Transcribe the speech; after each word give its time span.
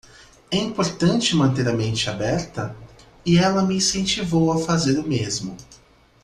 É 0.49 0.57
importante 0.57 1.35
manter 1.35 1.67
a 1.67 1.73
mente 1.73 2.09
aberta? 2.09 2.75
e 3.23 3.37
ela 3.37 3.61
me 3.61 3.75
incentivou 3.75 4.51
a 4.51 4.57
fazer 4.57 4.97
o 4.97 5.07
mesmo. 5.07 5.55